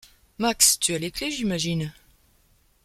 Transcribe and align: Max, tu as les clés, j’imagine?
Max, 0.39 0.79
tu 0.79 0.95
as 0.95 0.97
les 0.97 1.11
clés, 1.11 1.29
j’imagine? 1.29 1.93